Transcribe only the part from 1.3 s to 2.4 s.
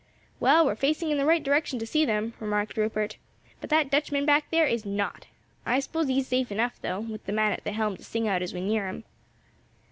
direction to see them,"